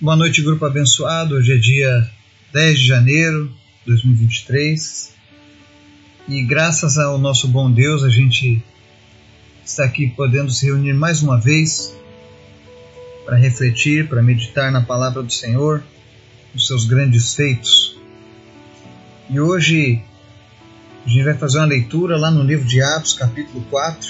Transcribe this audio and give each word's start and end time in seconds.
Boa 0.00 0.14
noite, 0.14 0.42
grupo 0.42 0.64
abençoado. 0.64 1.34
Hoje 1.34 1.52
é 1.52 1.56
dia 1.56 2.08
10 2.52 2.78
de 2.78 2.86
janeiro 2.86 3.48
de 3.80 3.86
2023 3.86 5.12
e 6.28 6.40
graças 6.44 6.96
ao 6.96 7.18
nosso 7.18 7.48
bom 7.48 7.68
Deus 7.68 8.04
a 8.04 8.08
gente 8.08 8.62
está 9.64 9.82
aqui 9.82 10.06
podendo 10.06 10.52
se 10.52 10.66
reunir 10.66 10.92
mais 10.92 11.20
uma 11.20 11.36
vez 11.36 11.92
para 13.24 13.36
refletir, 13.36 14.08
para 14.08 14.22
meditar 14.22 14.70
na 14.70 14.82
palavra 14.82 15.20
do 15.20 15.32
Senhor, 15.32 15.82
nos 16.54 16.68
seus 16.68 16.84
grandes 16.84 17.34
feitos. 17.34 17.98
E 19.28 19.40
hoje 19.40 20.00
a 21.04 21.08
gente 21.08 21.24
vai 21.24 21.34
fazer 21.34 21.58
uma 21.58 21.66
leitura 21.66 22.16
lá 22.16 22.30
no 22.30 22.44
livro 22.44 22.68
de 22.68 22.80
Atos, 22.80 23.14
capítulo 23.14 23.64
4, 23.68 24.08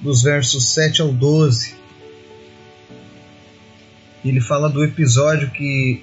dos 0.00 0.22
versos 0.22 0.72
7 0.72 1.02
ao 1.02 1.12
12 1.12 1.81
ele 4.28 4.40
fala 4.40 4.68
do 4.68 4.84
episódio 4.84 5.50
que, 5.50 6.02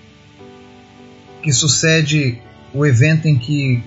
que 1.41 1.53
sucede 1.53 2.41
o 2.73 2.85
evento 2.85 3.27
em 3.27 3.37
que 3.37 3.81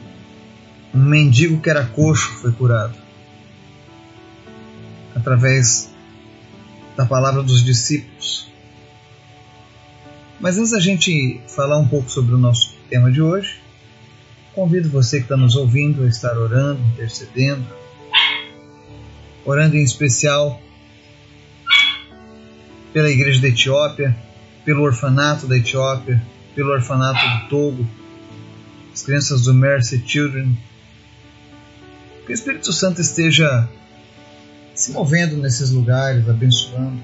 um 0.95 1.05
mendigo 1.05 1.61
que 1.61 1.71
era 1.71 1.85
coxo 1.85 2.31
foi 2.41 2.53
curado 2.53 2.95
através 5.15 5.91
da 6.97 7.07
palavra 7.07 7.43
dos 7.43 7.65
discípulos. 7.65 8.49
Mas 10.41 10.59
antes 10.59 10.73
da 10.73 10.81
gente 10.81 11.41
falar 11.47 11.79
um 11.79 11.87
pouco 11.87 12.11
sobre 12.11 12.35
o 12.35 12.39
nosso 12.39 12.75
tema 12.91 13.11
de 13.11 13.23
hoje, 13.23 13.61
convido 14.55 14.89
você 14.89 15.19
que 15.19 15.25
está 15.25 15.37
nos 15.37 15.55
ouvindo 15.55 16.03
a 16.03 16.09
estar 16.09 16.37
orando, 16.37 16.81
intercedendo, 16.93 17.65
orando 19.45 19.77
em 19.77 19.83
especial 19.83 20.61
pela 22.93 23.11
Igreja 23.11 23.41
da 23.41 23.49
Etiópia, 23.49 24.17
pelo 24.65 24.83
orfanato 24.83 25.47
da 25.47 25.57
Etiópia, 25.57 26.23
pelo 26.55 26.73
orfanato 26.73 27.21
do 27.21 27.49
Togo, 27.49 27.89
as 28.93 29.03
crianças 29.03 29.43
do 29.43 29.55
Mercy 29.55 30.03
Children. 30.07 30.57
Que 32.27 32.33
o 32.33 32.35
Espírito 32.35 32.73
Santo 32.73 33.01
esteja 33.01 33.69
se 34.75 34.93
movendo 34.93 35.37
nesses 35.37 35.71
lugares, 35.71 36.29
abençoando, 36.29 37.03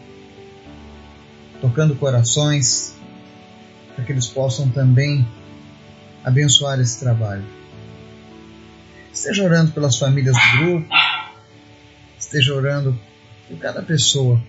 tocando 1.61 1.97
corações, 1.97 2.94
para 3.94 4.05
que 4.05 4.12
eles 4.12 4.27
possam 4.27 4.69
também 4.70 5.27
abençoar 6.22 6.78
esse 6.81 7.00
trabalho. 7.00 7.44
Esteja 9.12 9.42
orando 9.42 9.72
pelas 9.72 9.97
famílias 9.97 10.36
do 10.36 10.59
grupo, 10.59 10.89
esteja 12.19 12.55
orando 12.55 12.98
por 13.48 13.59
cada 13.59 13.83
pessoa 13.83 14.41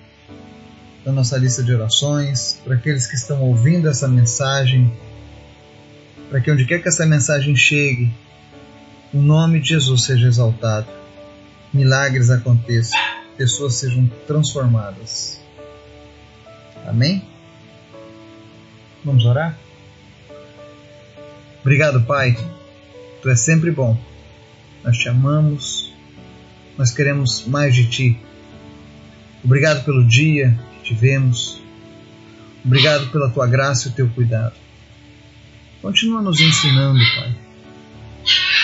da 1.10 1.14
nossa 1.14 1.38
lista 1.38 1.64
de 1.64 1.74
orações, 1.74 2.62
para 2.64 2.76
aqueles 2.76 3.08
que 3.08 3.16
estão 3.16 3.42
ouvindo 3.42 3.90
essa 3.90 4.08
mensagem, 4.08 4.94
para 6.30 6.40
que 6.40 6.52
onde 6.52 6.66
quer 6.66 6.80
que 6.84 6.88
essa 6.88 7.04
mensagem 7.04 7.56
chegue, 7.56 8.14
o 9.12 9.18
nome 9.18 9.60
de 9.60 9.70
Jesus 9.70 10.04
seja 10.04 10.28
exaltado, 10.28 10.88
milagres 11.74 12.30
aconteçam, 12.30 13.00
pessoas 13.36 13.74
sejam 13.76 14.08
transformadas. 14.28 15.42
Amém? 16.86 17.24
Vamos 19.04 19.26
orar? 19.26 19.58
Obrigado, 21.62 22.04
Pai. 22.04 22.38
Tu 23.22 23.30
és 23.30 23.40
sempre 23.40 23.72
bom. 23.72 23.98
Nós 24.84 24.96
te 24.96 25.10
amamos. 25.10 25.92
Nós 26.78 26.92
queremos 26.92 27.46
mais 27.48 27.74
de 27.74 27.90
ti. 27.90 28.20
Obrigado 29.44 29.84
pelo 29.84 30.06
dia, 30.06 30.58
tivemos. 30.90 31.62
Obrigado 32.66 33.12
pela 33.12 33.30
tua 33.30 33.48
graça 33.48 33.88
e 33.88 33.92
o 33.92 33.94
teu 33.94 34.10
cuidado. 34.10 34.56
Continua 35.82 36.22
nos 36.22 36.42
ensinando, 36.42 37.00
Pai, 37.16 37.36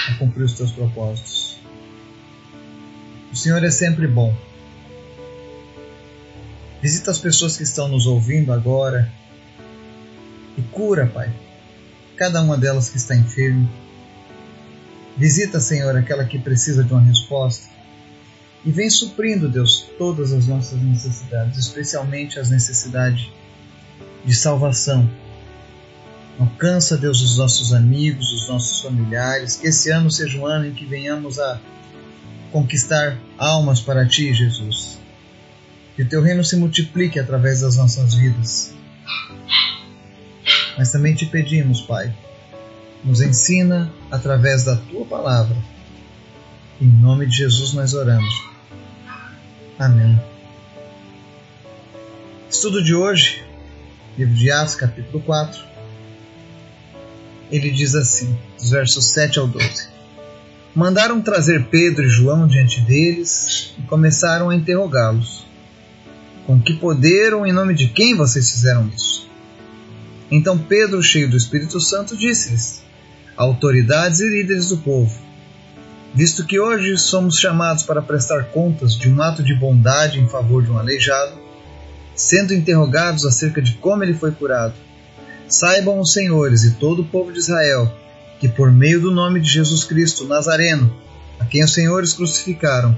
a 0.09 0.18
cumprir 0.18 0.44
os 0.44 0.53
teus 0.53 0.72
propósitos. 0.72 1.58
O 3.31 3.36
Senhor 3.36 3.63
é 3.63 3.69
sempre 3.69 4.08
bom. 4.08 4.36
Visita 6.81 7.12
as 7.12 7.19
pessoas 7.19 7.56
que 7.56 7.63
estão 7.63 7.88
nos 7.88 8.06
ouvindo 8.06 8.52
agora 8.52 9.12
e 10.57 10.62
cura, 10.63 11.07
Pai, 11.07 11.31
cada 12.18 12.42
uma 12.42 12.57
delas 12.57 12.90
que 12.90 12.97
está 12.97 13.16
enferma. 13.16 13.69
Visita, 15.16 15.59
Senhor, 15.59 15.96
aquela 15.96 16.25
que 16.25 16.38
precisa 16.38 16.84
de 16.84 16.92
uma 16.92 17.02
resposta 17.02 17.75
e 18.66 18.72
vem 18.72 18.90
suprindo, 18.90 19.48
Deus, 19.48 19.86
todas 19.96 20.34
as 20.34 20.48
nossas 20.48 20.81
necessidades, 20.81 21.59
especialmente 21.59 22.40
as 22.40 22.50
necessidades 22.50 23.30
de 24.26 24.34
salvação. 24.34 25.08
Alcança, 26.40 26.98
Deus, 26.98 27.22
os 27.22 27.38
nossos 27.38 27.72
amigos, 27.74 28.34
os 28.34 28.50
nossos 28.50 28.81
familiares, 28.81 29.56
que 29.56 29.68
esse 29.68 29.92
ano 29.92 30.09
seja 30.09 30.40
um 30.40 30.48
ano 30.48 30.66
em 30.66 30.74
que 30.74 30.84
venhamos 30.84 31.38
a 31.40 31.62
conquistar 32.52 33.20
almas 33.38 33.80
para 33.80 34.06
Ti, 34.08 34.34
Jesus. 34.34 34.98
Que 35.96 36.02
o 36.02 36.09
Teu 36.09 36.24
reino 36.24 36.44
se 36.44 36.58
multiplique 36.58 37.20
através 37.20 37.62
das 37.62 37.78
nossas 37.78 38.16
vidas. 38.16 38.74
Mas 40.75 40.92
também 40.92 41.14
te 41.14 41.28
pedimos, 41.28 41.81
Pai, 41.81 42.12
nos 43.04 43.22
ensina 43.22 43.94
através 44.09 44.64
da 44.64 44.75
Tua 44.75 45.06
palavra. 45.06 45.56
Em 46.81 46.88
nome 46.88 47.28
de 47.28 47.38
Jesus 47.38 47.74
nós 47.74 47.94
oramos. 47.94 48.55
Amém. 49.78 50.18
Estudo 52.50 52.81
de 52.81 52.96
hoje, 52.96 53.44
livro 54.18 54.34
de 54.34 54.50
Atos, 54.50 54.75
capítulo 54.75 55.22
4. 55.22 55.62
Ele 57.52 57.69
diz 57.69 57.94
assim, 57.94 58.38
dos 58.58 58.69
versos 58.69 59.12
7 59.12 59.38
ao 59.38 59.47
12. 59.47 59.90
Mandaram 60.74 61.22
trazer 61.22 61.66
Pedro 61.66 62.06
e 62.06 62.09
João 62.09 62.47
diante 62.47 62.80
deles 62.80 63.74
e 63.78 63.81
começaram 63.81 64.50
a 64.50 64.56
interrogá-los. 64.56 65.46
Com 66.46 66.62
que 66.62 66.74
poder 66.74 67.34
ou 67.34 67.46
em 67.46 67.52
nome 67.52 67.74
de 67.74 67.88
quem 67.88 68.16
vocês 68.16 68.50
fizeram 68.52 68.90
isso? 68.96 69.30
Então 70.31 70.57
Pedro, 70.57 71.03
cheio 71.03 71.30
do 71.30 71.36
Espírito 71.36 71.81
Santo, 71.81 72.16
disse-lhes: 72.16 72.81
Autoridades 73.36 74.22
e 74.22 74.30
líderes 74.30 74.69
do 74.69 74.78
povo, 74.78 75.19
Visto 76.16 76.46
que 76.46 76.58
hoje 76.58 76.98
somos 76.98 77.38
chamados 77.38 77.84
para 77.84 78.02
prestar 78.02 78.46
contas 78.46 78.98
de 78.98 79.12
um 79.12 79.22
ato 79.22 79.44
de 79.44 79.53
bondade 79.53 80.18
em 80.18 80.30
favor 80.30 80.64
de 80.64 80.72
um 80.72 80.78
aleijado, 80.78 81.34
sendo 82.16 82.53
interrogados 82.53 83.26
acerca 83.26 83.62
de 83.62 83.74
como 83.74 84.02
ele 84.02 84.14
foi 84.14 84.31
curado, 84.31 84.74
saibam 85.50 86.00
os 86.00 86.14
senhores 86.14 86.64
e 86.64 86.75
todo 86.75 87.02
o 87.02 87.06
povo 87.06 87.34
de 87.34 87.40
Israel 87.40 87.94
que, 88.40 88.48
por 88.48 88.72
meio 88.72 89.02
do 89.02 89.12
nome 89.12 89.42
de 89.42 89.50
Jesus 89.50 89.84
Cristo 89.84 90.25
Nazareno, 90.25 90.96
a 91.38 91.44
quem 91.44 91.62
os 91.62 91.74
senhores 91.74 92.14
crucificaram, 92.14 92.98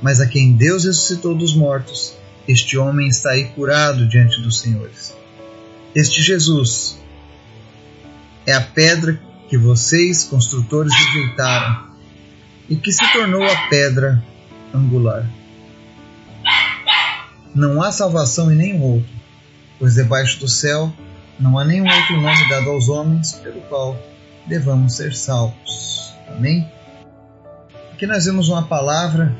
mas 0.00 0.20
a 0.20 0.26
quem 0.26 0.52
Deus 0.52 0.84
ressuscitou 0.84 1.34
dos 1.34 1.56
mortos, 1.56 2.14
este 2.46 2.78
homem 2.78 3.08
está 3.08 3.30
aí 3.30 3.46
curado 3.46 4.06
diante 4.06 4.40
dos 4.40 4.60
senhores. 4.60 5.12
Este 5.92 6.22
Jesus 6.22 7.00
é 8.46 8.52
a 8.52 8.60
pedra 8.60 9.20
que 9.48 9.58
vocês, 9.58 10.22
construtores, 10.22 10.92
rejeitaram 10.94 11.93
e 12.68 12.76
que 12.76 12.92
se 12.92 13.12
tornou 13.12 13.42
a 13.42 13.68
pedra 13.68 14.22
angular. 14.72 15.28
Não 17.54 17.82
há 17.82 17.92
salvação 17.92 18.52
em 18.52 18.56
nenhum 18.56 18.82
outro, 18.82 19.10
pois 19.78 19.94
debaixo 19.94 20.40
do 20.40 20.48
céu 20.48 20.92
não 21.38 21.58
há 21.58 21.64
nenhum 21.64 21.86
outro 21.86 22.20
nome 22.20 22.48
dado 22.48 22.70
aos 22.70 22.88
homens 22.88 23.34
pelo 23.34 23.60
qual 23.62 23.96
devamos 24.46 24.96
ser 24.96 25.14
salvos. 25.14 26.14
Amém? 26.28 26.68
Aqui 27.92 28.06
nós 28.06 28.24
vemos 28.24 28.48
uma 28.48 28.62
palavra 28.62 29.34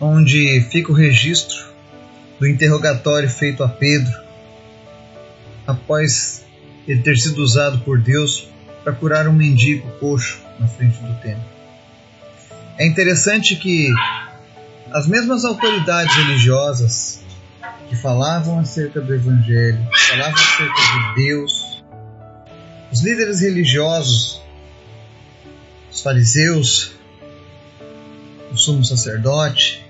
onde 0.00 0.60
fica 0.70 0.90
o 0.90 0.94
registro 0.94 1.72
do 2.38 2.48
interrogatório 2.48 3.28
feito 3.28 3.62
a 3.62 3.68
Pedro 3.68 4.12
após 5.66 6.44
ele 6.86 7.00
ter 7.02 7.16
sido 7.16 7.38
usado 7.38 7.78
por 7.80 8.00
Deus 8.00 8.48
para 8.84 8.92
curar 8.92 9.26
um 9.26 9.32
mendigo 9.32 9.90
coxo 9.98 10.38
na 10.60 10.68
frente 10.68 11.00
do 11.00 11.14
templo. 11.14 11.42
É 12.78 12.86
interessante 12.86 13.56
que 13.56 13.90
as 14.92 15.08
mesmas 15.08 15.44
autoridades 15.44 16.14
religiosas 16.14 17.24
que 17.88 17.96
falavam 17.96 18.58
acerca 18.58 19.00
do 19.00 19.14
Evangelho, 19.14 19.88
falavam 20.10 20.34
acerca 20.34 20.74
de 20.74 21.24
Deus, 21.24 21.82
os 22.92 23.02
líderes 23.02 23.40
religiosos, 23.40 24.40
os 25.90 26.02
fariseus, 26.02 26.92
o 28.52 28.56
sumo 28.56 28.84
sacerdote, 28.84 29.84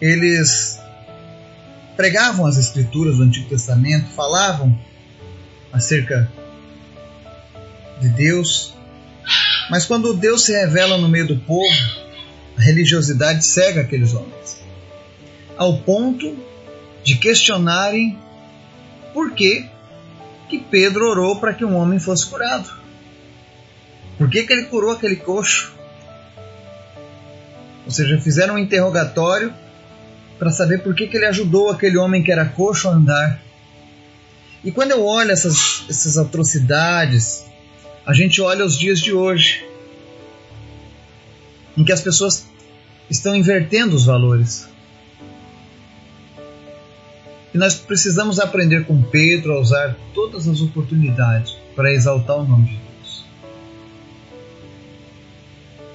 eles 0.00 0.80
pregavam 1.96 2.46
as 2.46 2.56
escrituras 2.56 3.18
do 3.18 3.24
Antigo 3.24 3.48
Testamento, 3.48 4.06
falavam 4.10 4.76
acerca 5.72 6.30
de 8.00 8.08
Deus, 8.08 8.74
mas 9.70 9.84
quando 9.86 10.14
Deus 10.14 10.44
se 10.44 10.52
revela 10.52 10.98
no 10.98 11.08
meio 11.08 11.26
do 11.26 11.36
povo, 11.36 11.68
a 12.56 12.60
religiosidade 12.60 13.44
cega 13.44 13.82
aqueles 13.82 14.14
homens, 14.14 14.62
ao 15.56 15.78
ponto 15.78 16.36
de 17.04 17.16
questionarem 17.16 18.18
por 19.12 19.32
que, 19.32 19.68
que 20.48 20.58
Pedro 20.58 21.08
orou 21.08 21.36
para 21.36 21.54
que 21.54 21.64
um 21.64 21.76
homem 21.76 21.98
fosse 21.98 22.26
curado. 22.26 22.70
Por 24.18 24.28
que, 24.28 24.42
que 24.42 24.52
ele 24.52 24.64
curou 24.64 24.90
aquele 24.90 25.16
coxo? 25.16 25.72
Ou 27.86 27.90
seja, 27.90 28.20
fizeram 28.20 28.54
um 28.54 28.58
interrogatório 28.58 29.52
para 30.38 30.50
saber 30.50 30.82
por 30.82 30.94
que, 30.94 31.06
que 31.06 31.16
ele 31.16 31.26
ajudou 31.26 31.70
aquele 31.70 31.96
homem 31.96 32.22
que 32.22 32.32
era 32.32 32.44
coxo 32.44 32.88
a 32.88 32.92
andar. 32.92 33.40
E 34.62 34.70
quando 34.70 34.90
eu 34.90 35.04
olho 35.04 35.30
essas, 35.30 35.84
essas 35.88 36.18
atrocidades, 36.18 37.44
a 38.06 38.12
gente 38.12 38.40
olha 38.40 38.64
os 38.64 38.78
dias 38.78 39.00
de 39.00 39.12
hoje, 39.12 39.64
em 41.76 41.84
que 41.84 41.92
as 41.92 42.00
pessoas 42.00 42.46
estão 43.08 43.34
invertendo 43.34 43.94
os 43.94 44.04
valores. 44.04 44.68
E 47.52 47.58
nós 47.58 47.74
precisamos 47.74 48.38
aprender 48.38 48.84
com 48.86 49.02
Pedro 49.02 49.54
a 49.54 49.60
usar 49.60 49.96
todas 50.14 50.46
as 50.46 50.60
oportunidades 50.60 51.56
para 51.74 51.92
exaltar 51.92 52.36
o 52.36 52.46
nome 52.46 52.68
de 52.68 52.76
Deus. 52.76 53.24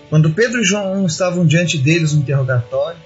Quando 0.10 0.32
Pedro 0.32 0.62
e 0.62 0.66
João 0.66 1.06
estavam 1.06 1.46
diante 1.46 1.78
deles 1.78 2.14
no 2.14 2.22
interrogatório, 2.22 3.00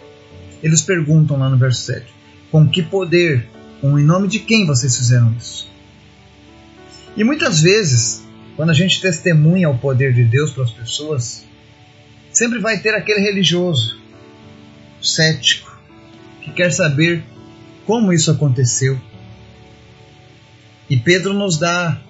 eles 0.64 0.82
perguntam 0.82 1.38
lá 1.38 1.50
no 1.50 1.58
verso 1.58 1.82
7: 1.82 2.06
Com 2.52 2.68
que 2.68 2.82
poder 2.82 3.48
ou 3.82 3.98
em 4.00 4.04
nome 4.04 4.28
de 4.28 4.40
quem 4.40 4.66
vocês 4.66 4.98
fizeram 4.98 5.34
isso? 5.38 5.70
E 7.16 7.24
muitas 7.24 7.62
vezes, 7.62 8.24
quando 8.60 8.72
a 8.72 8.74
gente 8.74 9.00
testemunha 9.00 9.70
o 9.70 9.78
poder 9.78 10.14
de 10.14 10.26
Deus 10.26 10.52
para 10.52 10.66
as 10.66 10.72
pessoas, 10.72 11.46
sempre 12.30 12.60
vai 12.60 12.78
ter 12.78 12.94
aquele 12.94 13.22
religioso, 13.22 13.98
cético, 15.02 15.80
que 16.42 16.52
quer 16.52 16.70
saber 16.70 17.24
como 17.86 18.12
isso 18.12 18.30
aconteceu. 18.30 19.00
E 20.90 20.98
Pedro 20.98 21.34
nos 21.34 21.58
dá 21.58 22.02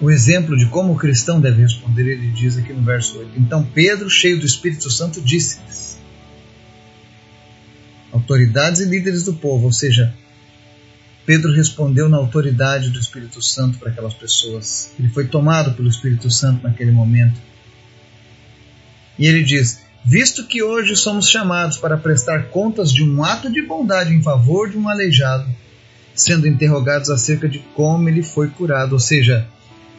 o 0.00 0.10
exemplo 0.10 0.56
de 0.56 0.66
como 0.66 0.94
o 0.94 0.96
cristão 0.96 1.40
deve 1.40 1.62
responder. 1.62 2.08
Ele 2.08 2.32
diz 2.32 2.58
aqui 2.58 2.72
no 2.72 2.82
verso 2.82 3.20
8: 3.20 3.30
Então 3.36 3.64
Pedro, 3.64 4.10
cheio 4.10 4.40
do 4.40 4.44
Espírito 4.44 4.90
Santo, 4.90 5.20
disse-lhes, 5.20 5.96
autoridades 8.10 8.80
e 8.80 8.84
líderes 8.84 9.22
do 9.22 9.34
povo, 9.34 9.66
ou 9.66 9.72
seja, 9.72 10.12
Pedro 11.24 11.52
respondeu 11.52 12.08
na 12.08 12.16
autoridade 12.16 12.90
do 12.90 12.98
Espírito 12.98 13.40
Santo 13.42 13.78
para 13.78 13.90
aquelas 13.90 14.14
pessoas. 14.14 14.92
Ele 14.98 15.08
foi 15.08 15.26
tomado 15.26 15.74
pelo 15.74 15.88
Espírito 15.88 16.30
Santo 16.30 16.64
naquele 16.64 16.90
momento. 16.90 17.40
E 19.18 19.26
ele 19.26 19.42
diz: 19.42 19.82
Visto 20.04 20.46
que 20.46 20.62
hoje 20.62 20.96
somos 20.96 21.28
chamados 21.28 21.78
para 21.78 21.96
prestar 21.96 22.48
contas 22.48 22.92
de 22.92 23.04
um 23.04 23.22
ato 23.22 23.50
de 23.50 23.62
bondade 23.62 24.12
em 24.12 24.22
favor 24.22 24.68
de 24.68 24.76
um 24.76 24.88
aleijado, 24.88 25.48
sendo 26.12 26.48
interrogados 26.48 27.08
acerca 27.08 27.48
de 27.48 27.60
como 27.74 28.08
ele 28.08 28.22
foi 28.22 28.48
curado, 28.48 28.94
ou 28.94 29.00
seja, 29.00 29.46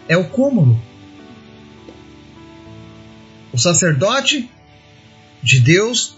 é 0.10 0.18
o 0.18 0.26
cúmulo. 0.26 0.82
O 3.54 3.58
sacerdote 3.58 4.50
de 5.42 5.60
Deus, 5.60 6.18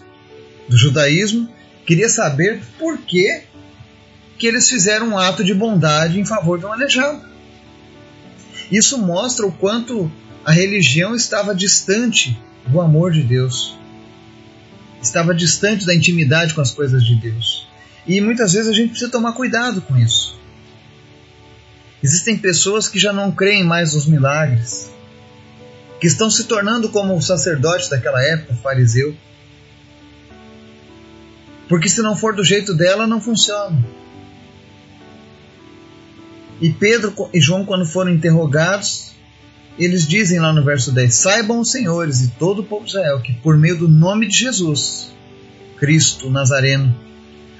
do 0.67 0.77
judaísmo, 0.77 1.47
queria 1.85 2.09
saber 2.09 2.61
por 2.79 2.97
que, 2.99 3.43
que 4.37 4.47
eles 4.47 4.69
fizeram 4.69 5.09
um 5.09 5.17
ato 5.17 5.43
de 5.43 5.53
bondade 5.53 6.19
em 6.19 6.25
favor 6.25 6.59
de 6.59 6.65
um 6.65 6.73
aleijado. 6.73 7.21
Isso 8.71 8.97
mostra 8.97 9.45
o 9.45 9.51
quanto 9.51 10.11
a 10.43 10.51
religião 10.51 11.15
estava 11.15 11.55
distante 11.55 12.37
do 12.67 12.81
amor 12.81 13.11
de 13.11 13.21
Deus. 13.21 13.77
Estava 15.01 15.33
distante 15.33 15.85
da 15.85 15.93
intimidade 15.93 16.53
com 16.53 16.61
as 16.61 16.71
coisas 16.71 17.03
de 17.03 17.15
Deus. 17.15 17.67
E 18.07 18.19
muitas 18.21 18.53
vezes 18.53 18.67
a 18.67 18.73
gente 18.73 18.89
precisa 18.89 19.11
tomar 19.11 19.33
cuidado 19.33 19.81
com 19.81 19.97
isso. 19.97 20.37
Existem 22.03 22.37
pessoas 22.37 22.87
que 22.87 22.99
já 22.99 23.11
não 23.11 23.31
creem 23.31 23.63
mais 23.63 23.93
nos 23.93 24.05
milagres, 24.05 24.91
que 25.99 26.07
estão 26.07 26.29
se 26.29 26.43
tornando 26.43 26.89
como 26.89 27.15
o 27.15 27.21
sacerdote 27.21 27.89
daquela 27.89 28.21
época, 28.21 28.53
fariseu. 28.55 29.15
Porque 31.67 31.89
se 31.89 32.01
não 32.01 32.15
for 32.15 32.35
do 32.35 32.43
jeito 32.43 32.73
dela, 32.75 33.07
não 33.07 33.19
funciona. 33.19 33.83
E 36.65 36.73
Pedro 36.73 37.13
e 37.31 37.39
João, 37.39 37.63
quando 37.63 37.85
foram 37.85 38.09
interrogados, 38.09 39.11
eles 39.77 40.07
dizem 40.07 40.39
lá 40.39 40.51
no 40.51 40.63
verso 40.63 40.91
10: 40.91 41.13
Saibam 41.13 41.59
os 41.59 41.69
senhores 41.69 42.21
e 42.21 42.29
todo 42.39 42.63
o 42.63 42.65
povo 42.65 42.85
de 42.85 42.89
Israel 42.89 43.21
que, 43.21 43.33
por 43.33 43.55
meio 43.55 43.77
do 43.77 43.87
nome 43.87 44.27
de 44.27 44.35
Jesus, 44.35 45.13
Cristo 45.77 46.27
Nazareno, 46.27 46.95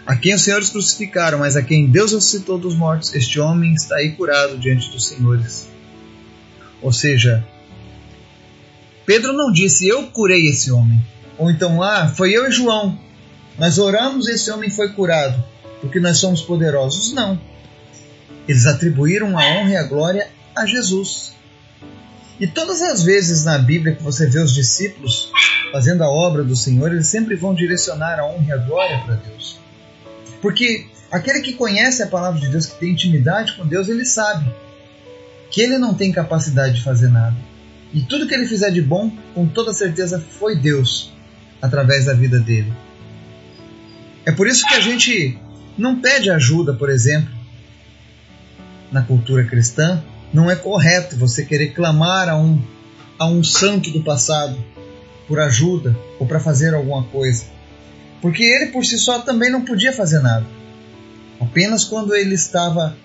a 0.07 0.15
quem 0.15 0.33
os 0.33 0.41
senhores 0.41 0.71
crucificaram, 0.71 1.37
mas 1.37 1.55
a 1.55 1.61
quem 1.61 1.85
Deus 1.85 2.13
ressuscitou 2.13 2.57
dos 2.57 2.73
mortos, 2.73 3.13
este 3.13 3.39
homem 3.39 3.75
está 3.75 3.97
aí 3.97 4.13
curado 4.13 4.57
diante 4.57 4.89
dos 4.89 5.07
senhores. 5.07 5.67
Ou 6.81 6.91
seja, 6.91 7.45
Pedro 9.05 9.33
não 9.33 9.51
disse 9.51 9.87
eu 9.87 10.07
curei 10.07 10.47
esse 10.47 10.71
homem, 10.71 10.99
ou 11.37 11.51
então 11.51 11.83
ah, 11.83 12.07
foi 12.07 12.31
eu 12.35 12.47
e 12.47 12.51
João, 12.51 12.97
nós 13.59 13.77
oramos 13.77 14.27
e 14.27 14.31
esse 14.31 14.49
homem 14.49 14.71
foi 14.71 14.93
curado, 14.93 15.43
porque 15.79 15.99
nós 15.99 16.17
somos 16.17 16.41
poderosos. 16.41 17.13
Não. 17.13 17.39
Eles 18.47 18.65
atribuíram 18.65 19.37
a 19.37 19.41
honra 19.41 19.71
e 19.71 19.77
a 19.77 19.83
glória 19.83 20.27
a 20.55 20.65
Jesus. 20.65 21.33
E 22.39 22.47
todas 22.47 22.81
as 22.81 23.03
vezes 23.03 23.43
na 23.43 23.57
Bíblia 23.57 23.95
que 23.95 24.03
você 24.03 24.27
vê 24.27 24.39
os 24.39 24.53
discípulos 24.53 25.31
fazendo 25.71 26.03
a 26.03 26.09
obra 26.09 26.43
do 26.43 26.55
Senhor, 26.55 26.91
eles 26.91 27.07
sempre 27.07 27.35
vão 27.35 27.53
direcionar 27.53 28.19
a 28.19 28.25
honra 28.25 28.45
e 28.47 28.51
a 28.51 28.57
glória 28.57 29.01
para 29.05 29.15
Deus. 29.15 29.59
Porque 30.41 30.87
aquele 31.09 31.41
que 31.41 31.53
conhece 31.53 32.03
a 32.03 32.07
palavra 32.07 32.39
de 32.39 32.49
Deus, 32.49 32.65
que 32.65 32.79
tem 32.79 32.91
intimidade 32.91 33.53
com 33.53 33.65
Deus, 33.65 33.87
ele 33.87 34.05
sabe 34.05 34.53
que 35.49 35.61
ele 35.61 35.77
não 35.77 35.93
tem 35.93 36.11
capacidade 36.11 36.75
de 36.75 36.83
fazer 36.83 37.09
nada. 37.09 37.35
E 37.93 38.01
tudo 38.01 38.27
que 38.27 38.33
ele 38.33 38.45
fizer 38.45 38.71
de 38.71 38.81
bom, 38.81 39.11
com 39.33 39.47
toda 39.47 39.73
certeza, 39.73 40.23
foi 40.39 40.57
Deus 40.57 41.13
através 41.61 42.05
da 42.05 42.13
vida 42.13 42.39
dele. 42.39 42.73
É 44.25 44.31
por 44.31 44.47
isso 44.47 44.67
que 44.67 44.73
a 44.73 44.81
gente 44.81 45.39
não 45.77 46.01
pede 46.01 46.29
ajuda, 46.29 46.73
por 46.73 46.89
exemplo, 46.89 47.33
na 48.95 49.01
cultura 49.01 49.43
cristã, 49.43 50.01
não 50.33 50.49
é 50.49 50.55
correto 50.55 51.17
você 51.17 51.43
querer 51.43 51.73
clamar 51.73 52.29
a 52.29 52.37
um, 52.37 52.61
a 53.19 53.27
um 53.27 53.43
santo 53.43 53.91
do 53.91 54.01
passado 54.01 54.57
por 55.27 55.37
ajuda 55.37 55.97
ou 56.17 56.25
para 56.25 56.39
fazer 56.39 56.73
alguma 56.73 57.03
coisa. 57.03 57.43
Porque 58.21 58.41
ele 58.41 58.67
por 58.67 58.85
si 58.85 58.97
só 58.97 59.19
também 59.19 59.51
não 59.51 59.65
podia 59.65 59.91
fazer 59.91 60.19
nada. 60.19 60.45
Apenas 61.41 61.83
quando 61.83 62.15
ele 62.15 62.35
estava 62.35 62.95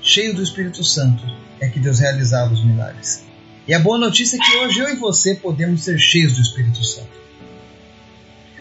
cheio 0.00 0.34
do 0.34 0.42
Espírito 0.42 0.82
Santo 0.82 1.22
é 1.60 1.68
que 1.68 1.78
Deus 1.78 1.98
realizava 1.98 2.54
os 2.54 2.64
milagres. 2.64 3.22
E 3.68 3.74
a 3.74 3.78
boa 3.78 3.98
notícia 3.98 4.36
é 4.36 4.40
que 4.40 4.56
hoje 4.58 4.80
eu 4.80 4.88
e 4.88 4.96
você 4.96 5.34
podemos 5.34 5.84
ser 5.84 5.98
cheios 5.98 6.32
do 6.32 6.40
Espírito 6.40 6.82
Santo. 6.82 7.20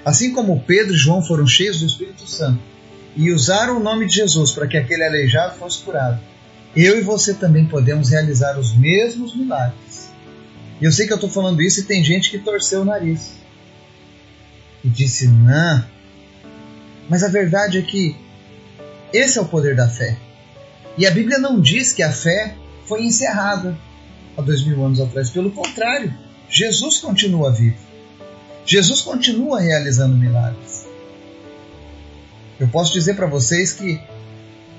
Assim 0.03 0.33
como 0.33 0.61
Pedro 0.63 0.93
e 0.93 0.97
João 0.97 1.21
foram 1.21 1.47
cheios 1.47 1.79
do 1.79 1.85
Espírito 1.85 2.29
Santo 2.29 2.59
e 3.15 3.31
usaram 3.31 3.77
o 3.77 3.83
nome 3.83 4.05
de 4.05 4.15
Jesus 4.15 4.51
para 4.51 4.67
que 4.67 4.77
aquele 4.77 5.05
aleijado 5.05 5.57
fosse 5.57 5.79
curado, 5.79 6.19
eu 6.75 6.97
e 6.97 7.01
você 7.01 7.33
também 7.33 7.65
podemos 7.65 8.09
realizar 8.09 8.57
os 8.57 8.75
mesmos 8.75 9.35
milagres. 9.35 10.09
E 10.79 10.85
eu 10.85 10.91
sei 10.91 11.05
que 11.05 11.13
eu 11.13 11.17
estou 11.17 11.29
falando 11.29 11.61
isso 11.61 11.81
e 11.81 11.83
tem 11.83 12.03
gente 12.03 12.31
que 12.31 12.39
torceu 12.39 12.81
o 12.81 12.85
nariz 12.85 13.33
e 14.83 14.89
disse: 14.89 15.27
Não. 15.27 15.83
Mas 17.09 17.23
a 17.23 17.27
verdade 17.27 17.77
é 17.77 17.81
que 17.81 18.15
esse 19.13 19.37
é 19.37 19.41
o 19.41 19.45
poder 19.45 19.75
da 19.75 19.89
fé. 19.89 20.17
E 20.97 21.05
a 21.05 21.11
Bíblia 21.11 21.37
não 21.37 21.59
diz 21.59 21.91
que 21.91 22.03
a 22.03 22.11
fé 22.11 22.55
foi 22.85 23.03
encerrada 23.03 23.77
há 24.37 24.41
dois 24.41 24.65
mil 24.65 24.83
anos 24.83 24.99
atrás. 24.99 25.29
Pelo 25.29 25.51
contrário, 25.51 26.13
Jesus 26.49 26.99
continua 26.99 27.51
vivo. 27.51 27.77
Jesus 28.65 29.01
continua 29.01 29.59
realizando 29.59 30.15
milagres. 30.15 30.85
Eu 32.59 32.67
posso 32.67 32.93
dizer 32.93 33.15
para 33.15 33.25
vocês 33.25 33.73
que 33.73 33.99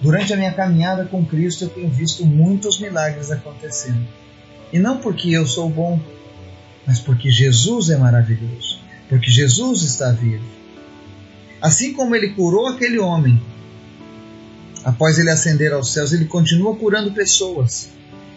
Durante 0.02 0.32
a 0.32 0.36
minha 0.36 0.52
caminhada 0.52 1.04
com 1.04 1.24
Cristo, 1.24 1.62
eu 1.62 1.68
tenho 1.68 1.88
visto 1.88 2.26
muitos 2.26 2.80
milagres 2.80 3.30
acontecendo. 3.30 4.04
E 4.72 4.78
não 4.78 4.98
porque 4.98 5.30
eu 5.30 5.46
sou 5.46 5.70
bom, 5.70 6.00
mas 6.84 6.98
porque 6.98 7.30
Jesus 7.30 7.88
é 7.88 7.96
maravilhoso, 7.96 8.80
porque 9.08 9.30
Jesus 9.30 9.82
está 9.82 10.10
vivo. 10.10 10.44
Assim 11.60 11.92
como 11.92 12.16
ele 12.16 12.30
curou 12.30 12.66
aquele 12.66 12.98
homem, 12.98 13.40
após 14.84 15.20
ele 15.20 15.30
ascender 15.30 15.72
aos 15.72 15.92
céus, 15.92 16.12
ele 16.12 16.24
continua 16.24 16.74
curando 16.74 17.12
pessoas, 17.12 17.88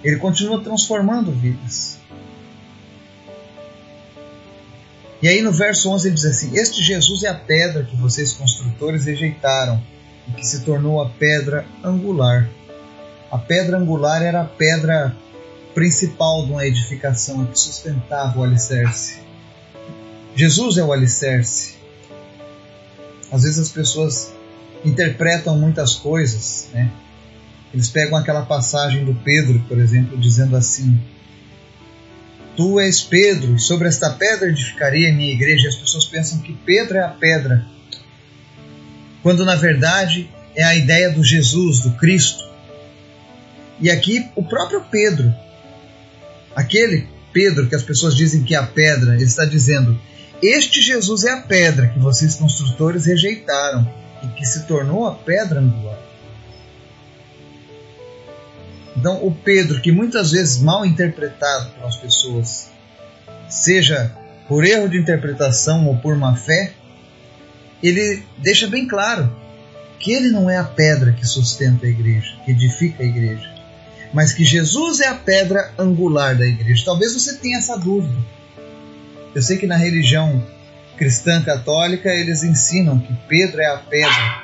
ele 0.04 0.18
continua 0.18 0.62
transformando 0.64 1.32
vidas. 1.32 1.98
E 5.20 5.28
aí 5.28 5.42
no 5.42 5.52
verso 5.52 5.90
11 5.90 6.10
ele 6.10 6.16
diz 6.16 6.26
assim: 6.26 6.56
Este 6.56 6.84
Jesus 6.84 7.24
é 7.24 7.30
a 7.30 7.34
pedra 7.34 7.84
que 7.84 7.96
vocês 7.96 8.34
construtores 8.34 9.06
rejeitaram 9.06 9.82
e 10.27 10.32
que 10.32 10.46
se 10.46 10.62
tornou 10.62 11.01
a 11.01 11.10
pedra 11.10 11.65
angular. 11.84 12.50
A 13.32 13.38
pedra 13.38 13.77
angular 13.77 14.22
era 14.22 14.41
a 14.41 14.46
pedra 14.46 15.15
principal 15.74 16.46
de 16.46 16.51
uma 16.51 16.65
edificação 16.65 17.46
que 17.46 17.60
sustentava 17.60 18.39
o 18.39 18.44
alicerce. 18.44 19.20
Jesus 20.36 20.77
é 20.77 20.84
o 20.84 20.94
alicerce. 20.94 21.75
Às 23.32 23.44
vezes 23.44 23.60
as 23.60 23.70
pessoas 23.70 24.34
interpretam 24.84 25.58
muitas 25.58 25.96
coisas, 25.96 26.70
né? 26.74 26.89
Eles 27.74 27.89
pegam 27.89 28.17
aquela 28.17 28.46
passagem 28.46 29.03
do 29.03 29.13
Pedro, 29.15 29.60
por 29.67 29.77
exemplo, 29.77 30.17
dizendo 30.17 30.55
assim: 30.55 30.98
Tu 32.55 32.79
és 32.79 33.01
Pedro, 33.01 33.60
sobre 33.60 33.89
esta 33.89 34.12
pedra 34.12 34.48
edificaria 34.48 35.10
a 35.10 35.13
minha 35.13 35.34
igreja. 35.34 35.67
As 35.67 35.75
pessoas 35.75 36.05
pensam 36.05 36.39
que 36.39 36.53
Pedro 36.53 36.98
é 36.98 37.01
a 37.03 37.10
pedra, 37.10 37.65
quando 39.25 39.44
na 39.44 39.55
verdade 39.55 40.29
é 40.55 40.63
a 40.63 40.75
ideia 40.75 41.10
do 41.10 41.24
Jesus, 41.24 41.79
do 41.79 41.89
Cristo. 41.94 42.48
E 43.79 43.89
aqui 43.89 44.29
o 44.36 44.44
próprio 44.44 44.82
Pedro, 44.82 45.34
aquele 46.55 47.08
Pedro 47.34 47.67
que 47.67 47.74
as 47.74 47.82
pessoas 47.82 48.15
dizem 48.15 48.44
que 48.44 48.53
é 48.53 48.60
a 48.60 48.67
pedra, 48.67 49.15
ele 49.15 49.24
está 49.24 49.44
dizendo: 49.44 50.00
Este 50.44 50.79
Jesus 50.79 51.24
é 51.24 51.32
a 51.32 51.41
pedra 51.41 51.88
que 51.88 51.98
vocês 51.98 52.36
construtores 52.36 53.08
rejeitaram 53.08 53.91
e 54.22 54.27
que 54.27 54.46
se 54.46 54.67
tornou 54.67 55.08
a 55.08 55.15
pedra 55.15 55.60
angular. 55.60 55.98
Então, 58.96 59.25
o 59.25 59.34
Pedro, 59.34 59.82
que 59.82 59.91
muitas 59.91 60.34
vezes 60.34 60.60
mal 60.62 60.86
interpretado 60.86 61.72
pelas 61.72 61.96
pessoas, 61.96 62.70
seja 63.50 64.15
por 64.48 64.63
erro 64.63 64.88
de 64.88 65.00
interpretação 65.00 65.88
ou 65.88 65.98
por 65.98 66.15
má 66.15 66.36
fé, 66.36 66.75
ele 67.82 68.24
deixa 68.38 68.67
bem 68.67 68.88
claro 68.88 69.36
que 70.00 70.12
ele 70.12 70.29
não 70.29 70.50
é 70.50 70.58
a 70.58 70.63
pedra 70.63 71.13
que 71.13 71.25
sustenta 71.25 71.86
a 71.86 71.89
igreja, 71.89 72.36
que 72.46 72.51
edifica 72.51 73.03
a 73.03 73.05
igreja, 73.05 73.50
mas 74.13 74.34
que 74.34 74.44
Jesus 74.44 75.01
é 75.01 75.08
a 75.08 75.15
pedra 75.15 75.74
angular 75.77 76.38
da 76.38 76.46
igreja. 76.46 76.86
Talvez 76.86 77.13
você 77.13 77.38
tenha 77.38 77.58
essa 77.58 77.77
dúvida. 77.77 78.15
Eu 79.34 79.41
sei 79.41 79.58
que 79.58 79.67
na 79.67 79.75
religião 79.75 80.46
cristã 80.98 81.41
católica 81.41 82.13
eles 82.13 82.44
ensinam 82.44 83.00
que 83.00 83.13
Pedro 83.27 83.62
é 83.62 83.65
a 83.65 83.77
pedra, 83.77 84.44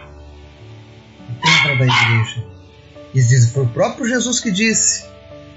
a 1.29 1.33
pedra 1.41 1.77
da 1.77 1.85
igreja. 1.85 2.43
E 3.13 3.21
dizem, 3.21 3.51
foi 3.51 3.63
o 3.63 3.69
próprio 3.69 4.07
Jesus 4.07 4.39
que 4.39 4.51
disse. 4.51 5.05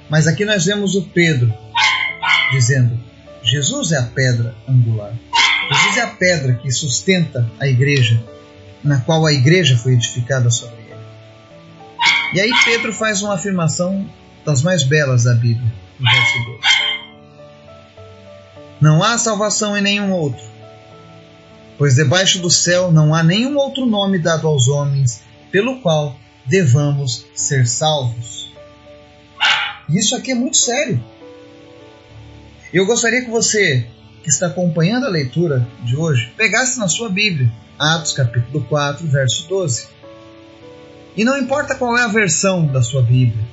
Mas 0.08 0.26
aqui 0.26 0.44
nós 0.44 0.64
vemos 0.64 0.94
o 0.94 1.02
Pedro 1.02 1.52
dizendo: 2.52 3.00
Jesus 3.42 3.92
é 3.92 3.98
a 3.98 4.02
pedra 4.02 4.54
angular. 4.68 5.14
É 5.96 6.00
a 6.00 6.08
pedra 6.08 6.54
que 6.54 6.70
sustenta 6.72 7.48
a 7.60 7.68
igreja, 7.68 8.22
na 8.82 9.00
qual 9.00 9.24
a 9.24 9.32
igreja 9.32 9.76
foi 9.76 9.92
edificada 9.92 10.50
sobre 10.50 10.76
ele. 10.76 10.94
E 12.34 12.40
aí 12.40 12.50
Pedro 12.64 12.92
faz 12.92 13.22
uma 13.22 13.34
afirmação 13.34 14.04
das 14.44 14.62
mais 14.62 14.82
belas 14.82 15.24
da 15.24 15.34
Bíblia, 15.34 15.72
no 16.00 16.10
verso 16.10 16.44
2. 16.44 16.60
Não 18.80 19.02
há 19.02 19.16
salvação 19.16 19.78
em 19.78 19.80
nenhum 19.80 20.12
outro, 20.12 20.44
pois 21.78 21.94
debaixo 21.94 22.40
do 22.40 22.50
céu 22.50 22.90
não 22.90 23.14
há 23.14 23.22
nenhum 23.22 23.56
outro 23.56 23.86
nome 23.86 24.18
dado 24.18 24.48
aos 24.48 24.66
homens 24.68 25.22
pelo 25.50 25.80
qual 25.80 26.18
devamos 26.44 27.24
ser 27.34 27.66
salvos. 27.66 28.52
Isso 29.88 30.16
aqui 30.16 30.32
é 30.32 30.34
muito 30.34 30.56
sério. 30.56 31.02
Eu 32.72 32.84
gostaria 32.86 33.22
que 33.24 33.30
você, 33.30 33.86
que 34.24 34.30
está 34.30 34.46
acompanhando 34.46 35.04
a 35.04 35.10
leitura 35.10 35.68
de 35.82 35.94
hoje, 35.94 36.32
pegasse 36.34 36.78
na 36.78 36.88
sua 36.88 37.10
Bíblia, 37.10 37.52
Atos 37.78 38.14
capítulo 38.14 38.64
4, 38.64 39.06
verso 39.06 39.46
12. 39.46 39.86
E 41.14 41.24
não 41.24 41.36
importa 41.36 41.74
qual 41.74 41.96
é 41.96 42.02
a 42.02 42.08
versão 42.08 42.66
da 42.66 42.80
sua 42.80 43.02
Bíblia, 43.02 43.44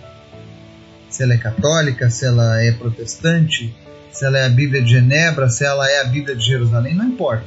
se 1.09 1.23
ela 1.23 1.33
é 1.33 1.37
católica, 1.37 2.09
se 2.09 2.25
ela 2.25 2.63
é 2.63 2.71
protestante, 2.71 3.75
se 4.13 4.25
ela 4.25 4.39
é 4.39 4.45
a 4.45 4.49
Bíblia 4.49 4.81
de 4.81 4.91
Genebra, 4.91 5.49
se 5.49 5.65
ela 5.65 5.85
é 5.89 5.99
a 5.99 6.05
Bíblia 6.05 6.37
de 6.37 6.45
Jerusalém, 6.45 6.95
não 6.95 7.05
importa. 7.05 7.43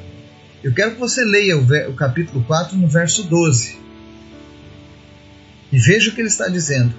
Eu 0.63 0.75
quero 0.75 0.93
que 0.93 1.01
você 1.01 1.25
leia 1.25 1.57
o, 1.57 1.95
capítulo 1.95 2.45
4 2.45 2.77
no 2.77 2.87
verso 2.87 3.23
12. 3.23 3.79
E 5.73 5.79
veja 5.79 6.11
o 6.11 6.15
que 6.15 6.21
ele 6.21 6.29
está 6.29 6.49
dizendo. 6.49 6.95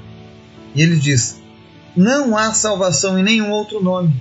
E 0.74 0.82
ele 0.82 0.96
diz: 0.96 1.40
Não 1.96 2.36
há 2.36 2.52
salvação 2.52 3.18
em 3.18 3.24
nenhum 3.24 3.52
outro 3.52 3.82
nome. 3.82 4.14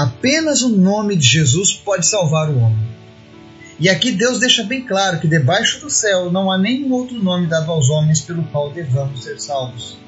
Apenas 0.00 0.62
o 0.62 0.70
nome 0.70 1.14
de 1.14 1.26
Jesus 1.26 1.74
pode 1.74 2.06
salvar 2.06 2.48
o 2.48 2.58
homem. 2.58 2.88
E 3.78 3.86
aqui 3.86 4.12
Deus 4.12 4.38
deixa 4.40 4.64
bem 4.64 4.80
claro 4.80 5.20
que 5.20 5.28
debaixo 5.28 5.78
do 5.78 5.90
céu 5.90 6.32
não 6.32 6.50
há 6.50 6.56
nenhum 6.56 6.90
outro 6.90 7.22
nome 7.22 7.46
dado 7.46 7.70
aos 7.70 7.90
homens 7.90 8.22
pelo 8.22 8.42
qual 8.44 8.72
devamos 8.72 9.22
ser 9.22 9.38
salvos. 9.38 9.98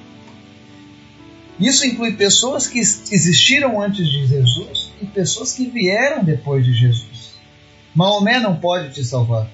Isso 1.61 1.87
inclui 1.87 2.13
pessoas 2.13 2.67
que 2.67 2.79
existiram 2.79 3.83
antes 3.83 4.09
de 4.09 4.27
Jesus 4.27 4.91
e 4.99 5.05
pessoas 5.05 5.53
que 5.53 5.67
vieram 5.67 6.25
depois 6.25 6.65
de 6.65 6.73
Jesus. 6.73 7.35
Maomé 7.95 8.41
não 8.41 8.57
pode 8.57 8.95
te 8.95 9.05
salvar. 9.05 9.47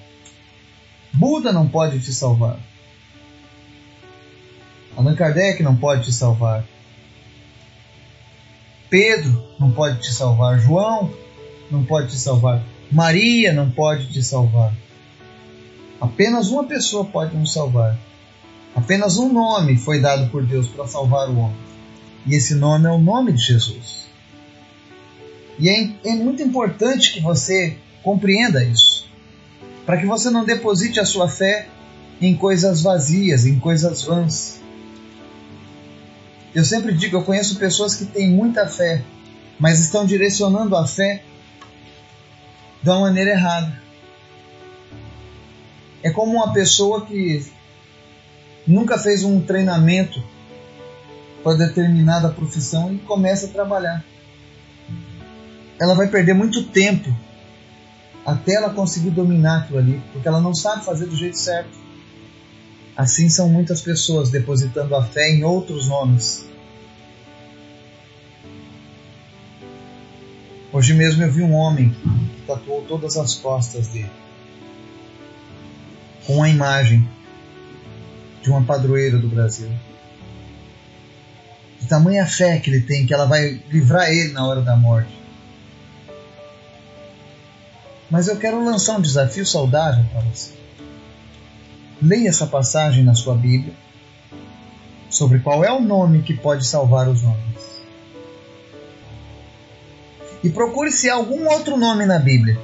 Buda 1.11 1.51
não 1.51 1.67
pode 1.67 1.99
te 1.99 2.13
salvar. 2.13 2.57
Allan 4.95 5.15
Kardec 5.15 5.61
não 5.61 5.75
pode 5.75 6.05
te 6.05 6.13
salvar. 6.13 6.63
Pedro 8.89 9.43
não 9.59 9.71
pode 9.71 9.99
te 9.99 10.13
salvar. 10.13 10.59
João 10.59 11.11
não 11.69 11.83
pode 11.83 12.09
te 12.09 12.17
salvar. 12.17 12.63
Maria 12.91 13.53
não 13.53 13.69
pode 13.69 14.11
te 14.11 14.23
salvar. 14.23 14.73
Apenas 16.01 16.49
uma 16.49 16.63
pessoa 16.63 17.05
pode 17.05 17.35
nos 17.35 17.53
salvar. 17.53 17.97
Apenas 18.75 19.17
um 19.17 19.31
nome 19.31 19.77
foi 19.77 19.99
dado 19.99 20.29
por 20.29 20.45
Deus 20.45 20.67
para 20.67 20.87
salvar 20.87 21.29
o 21.29 21.37
homem. 21.37 21.57
E 22.25 22.35
esse 22.35 22.55
nome 22.55 22.87
é 22.87 22.91
o 22.91 22.99
nome 22.99 23.33
de 23.33 23.41
Jesus. 23.41 24.07
E 25.59 25.69
é, 25.69 25.89
é 26.05 26.15
muito 26.15 26.41
importante 26.41 27.13
que 27.13 27.19
você 27.19 27.77
compreenda 28.01 28.63
isso 28.63 28.99
para 29.89 29.97
que 29.97 30.05
você 30.05 30.29
não 30.29 30.45
deposite 30.45 30.99
a 30.99 31.05
sua 31.05 31.27
fé 31.27 31.67
em 32.21 32.35
coisas 32.35 32.83
vazias, 32.83 33.47
em 33.47 33.59
coisas 33.59 34.03
vãs. 34.03 34.61
Eu 36.53 36.65
sempre 36.65 36.93
digo, 36.93 37.17
eu 37.17 37.23
conheço 37.23 37.57
pessoas 37.57 37.95
que 37.95 38.05
têm 38.05 38.29
muita 38.29 38.67
fé, 38.67 39.03
mas 39.59 39.79
estão 39.79 40.05
direcionando 40.05 40.75
a 40.75 40.87
fé 40.87 41.23
de 42.81 42.89
uma 42.89 43.01
maneira 43.01 43.31
errada. 43.31 43.79
É 46.01 46.09
como 46.09 46.33
uma 46.33 46.53
pessoa 46.53 47.05
que 47.05 47.45
nunca 48.65 48.97
fez 48.97 49.23
um 49.23 49.41
treinamento 49.41 50.23
para 51.43 51.57
determinada 51.57 52.29
profissão 52.29 52.93
e 52.93 52.97
começa 52.99 53.47
a 53.47 53.49
trabalhar. 53.49 54.03
Ela 55.79 55.93
vai 55.93 56.07
perder 56.07 56.33
muito 56.33 56.63
tempo 56.63 57.15
até 58.25 58.53
ela 58.53 58.69
conseguir 58.69 59.11
dominar 59.11 59.59
aquilo 59.59 59.79
ali, 59.79 60.01
porque 60.11 60.27
ela 60.27 60.41
não 60.41 60.53
sabe 60.53 60.83
fazer 60.83 61.05
do 61.05 61.15
jeito 61.15 61.37
certo. 61.37 61.88
Assim 62.99 63.29
são 63.29 63.47
muitas 63.47 63.79
pessoas 63.79 64.29
depositando 64.29 64.93
a 64.93 65.01
fé 65.01 65.29
em 65.29 65.41
outros 65.41 65.87
nomes. 65.87 66.45
Hoje 70.73 70.93
mesmo 70.93 71.23
eu 71.23 71.31
vi 71.31 71.41
um 71.41 71.53
homem 71.53 71.91
que 71.91 72.41
tatuou 72.45 72.81
todas 72.81 73.15
as 73.15 73.35
costas 73.35 73.87
dele 73.87 74.11
com 76.27 76.43
a 76.43 76.49
imagem 76.49 77.07
de 78.41 78.49
uma 78.49 78.63
padroeira 78.63 79.17
do 79.17 79.29
Brasil. 79.29 79.71
De 81.79 81.87
tamanha 81.87 82.25
fé 82.25 82.59
que 82.59 82.69
ele 82.69 82.81
tem 82.81 83.05
que 83.05 83.13
ela 83.13 83.25
vai 83.25 83.63
livrar 83.69 84.09
ele 84.09 84.33
na 84.33 84.45
hora 84.45 84.59
da 84.59 84.75
morte. 84.75 85.17
Mas 88.11 88.27
eu 88.27 88.35
quero 88.35 88.61
lançar 88.61 88.97
um 88.97 89.01
desafio 89.01 89.45
saudável 89.45 90.03
para 90.11 90.19
você. 90.19 90.59
Leia 92.01 92.29
essa 92.29 92.47
passagem 92.47 93.03
na 93.03 93.13
sua 93.13 93.35
Bíblia 93.35 93.73
sobre 95.09 95.39
qual 95.39 95.63
é 95.63 95.71
o 95.71 95.81
nome 95.81 96.21
que 96.21 96.33
pode 96.33 96.65
salvar 96.65 97.09
os 97.09 97.23
homens. 97.23 97.79
E 100.43 100.49
procure 100.49 100.91
se 100.91 101.09
há 101.09 101.15
algum 101.15 101.47
outro 101.49 101.75
nome 101.75 102.05
na 102.05 102.17
Bíblia 102.17 102.57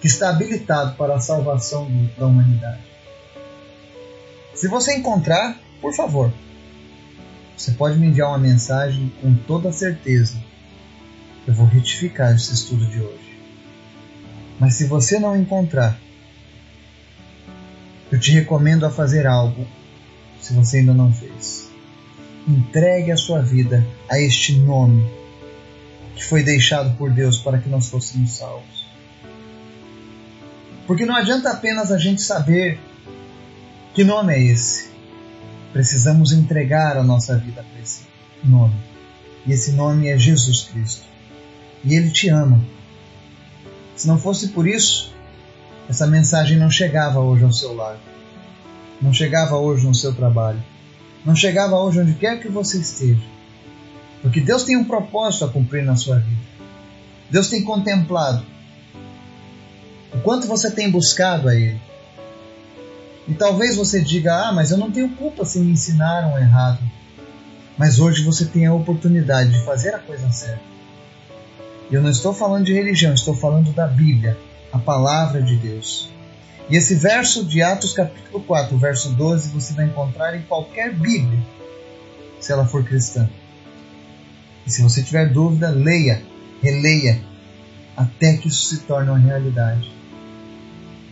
que 0.00 0.06
está 0.06 0.28
habilitado 0.28 0.94
para 0.96 1.16
a 1.16 1.20
salvação 1.20 1.90
da 2.16 2.26
humanidade. 2.26 2.82
Se 4.54 4.68
você 4.68 4.94
encontrar, 4.96 5.58
por 5.80 5.94
favor, 5.94 6.32
você 7.56 7.72
pode 7.72 7.98
me 7.98 8.06
enviar 8.06 8.28
uma 8.28 8.38
mensagem 8.38 9.12
com 9.20 9.34
toda 9.34 9.72
certeza. 9.72 10.40
Eu 11.44 11.54
vou 11.54 11.66
retificar 11.66 12.34
esse 12.34 12.54
estudo 12.54 12.86
de 12.86 13.00
hoje. 13.00 13.38
Mas 14.60 14.74
se 14.74 14.84
você 14.84 15.18
não 15.18 15.36
encontrar, 15.36 15.98
eu 18.10 18.18
te 18.18 18.32
recomendo 18.32 18.84
a 18.84 18.90
fazer 18.90 19.26
algo 19.26 19.66
se 20.40 20.52
você 20.54 20.78
ainda 20.78 20.94
não 20.94 21.12
fez. 21.12 21.68
Entregue 22.46 23.12
a 23.12 23.16
sua 23.16 23.40
vida 23.40 23.86
a 24.08 24.18
este 24.18 24.56
nome 24.56 25.08
que 26.14 26.24
foi 26.24 26.42
deixado 26.42 26.96
por 26.96 27.10
Deus 27.10 27.38
para 27.38 27.58
que 27.58 27.68
nós 27.68 27.88
fôssemos 27.88 28.32
salvos. 28.32 28.86
Porque 30.86 31.04
não 31.04 31.14
adianta 31.14 31.50
apenas 31.50 31.92
a 31.92 31.98
gente 31.98 32.22
saber 32.22 32.80
que 33.94 34.02
nome 34.02 34.34
é 34.34 34.42
esse. 34.42 34.88
Precisamos 35.72 36.32
entregar 36.32 36.96
a 36.96 37.02
nossa 37.02 37.36
vida 37.36 37.62
para 37.62 37.82
esse 37.82 38.02
nome. 38.42 38.74
E 39.46 39.52
esse 39.52 39.72
nome 39.72 40.08
é 40.08 40.16
Jesus 40.16 40.62
Cristo. 40.62 41.04
E 41.84 41.94
Ele 41.94 42.10
te 42.10 42.28
ama 42.28 42.60
se 43.98 44.06
não 44.06 44.16
fosse 44.16 44.48
por 44.48 44.66
isso, 44.68 45.12
essa 45.88 46.06
mensagem 46.06 46.58
não 46.58 46.70
chegava 46.70 47.20
hoje 47.20 47.44
ao 47.44 47.52
seu 47.52 47.74
lar, 47.74 47.98
não 49.00 49.12
chegava 49.12 49.56
hoje 49.56 49.86
no 49.86 49.94
seu 49.94 50.14
trabalho, 50.14 50.62
não 51.24 51.34
chegava 51.34 51.76
hoje 51.76 52.00
onde 52.00 52.14
quer 52.14 52.40
que 52.40 52.48
você 52.48 52.78
esteja. 52.78 53.22
Porque 54.20 54.40
Deus 54.40 54.64
tem 54.64 54.76
um 54.76 54.84
propósito 54.84 55.44
a 55.44 55.48
cumprir 55.48 55.84
na 55.84 55.96
sua 55.96 56.18
vida. 56.18 56.42
Deus 57.30 57.48
tem 57.48 57.62
contemplado 57.62 58.44
o 60.12 60.18
quanto 60.20 60.46
você 60.46 60.70
tem 60.70 60.90
buscado 60.90 61.48
a 61.48 61.54
Ele. 61.54 61.80
E 63.28 63.34
talvez 63.34 63.76
você 63.76 64.00
diga: 64.00 64.48
Ah, 64.48 64.52
mas 64.52 64.70
eu 64.70 64.78
não 64.78 64.90
tenho 64.90 65.10
culpa 65.10 65.44
se 65.44 65.58
me 65.58 65.70
ensinaram 65.70 66.38
errado. 66.38 66.80
Mas 67.76 68.00
hoje 68.00 68.24
você 68.24 68.44
tem 68.44 68.66
a 68.66 68.74
oportunidade 68.74 69.52
de 69.52 69.64
fazer 69.64 69.94
a 69.94 69.98
coisa 69.98 70.30
certa. 70.32 70.62
E 71.90 71.94
eu 71.94 72.02
não 72.02 72.10
estou 72.10 72.34
falando 72.34 72.64
de 72.64 72.72
religião, 72.72 73.14
estou 73.14 73.34
falando 73.34 73.72
da 73.72 73.86
Bíblia, 73.86 74.36
a 74.72 74.78
palavra 74.78 75.42
de 75.42 75.56
Deus. 75.56 76.08
E 76.70 76.76
esse 76.76 76.94
verso 76.94 77.44
de 77.44 77.62
Atos 77.62 77.92
capítulo 77.92 78.42
4, 78.44 78.76
verso 78.76 79.10
12, 79.12 79.50
você 79.50 79.72
vai 79.72 79.86
encontrar 79.86 80.36
em 80.36 80.42
qualquer 80.42 80.94
Bíblia, 80.94 81.40
se 82.40 82.52
ela 82.52 82.66
for 82.66 82.84
cristã. 82.84 83.28
E 84.66 84.70
se 84.70 84.82
você 84.82 85.02
tiver 85.02 85.32
dúvida, 85.32 85.70
leia, 85.70 86.22
releia, 86.62 87.20
até 87.96 88.36
que 88.36 88.48
isso 88.48 88.66
se 88.66 88.80
torne 88.82 89.08
uma 89.08 89.18
realidade. 89.18 89.90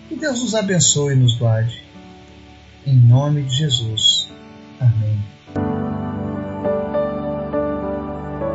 Que 0.08 0.14
Deus 0.14 0.42
nos 0.42 0.54
abençoe 0.54 1.14
e 1.14 1.16
nos 1.16 1.36
guarde. 1.36 1.82
Em 2.86 2.94
nome 2.94 3.42
de 3.42 3.56
Jesus. 3.56 4.28
Amém. 4.78 5.35